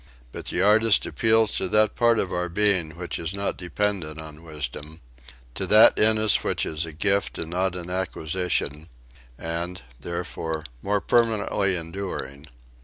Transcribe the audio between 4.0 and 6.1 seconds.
on wisdom; to that